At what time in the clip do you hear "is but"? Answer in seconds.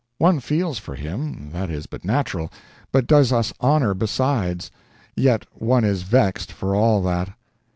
1.69-2.03